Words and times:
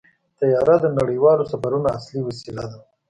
طیاره 0.39 0.75
د 0.81 0.85
نړیوالو 0.99 1.49
سفرونو 1.51 1.87
اصلي 1.97 2.21
وسیله 2.29 2.63
ده. 2.71 2.79